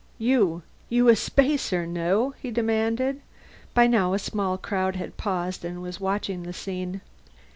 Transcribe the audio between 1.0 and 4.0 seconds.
a spacer, no?" he demanded. By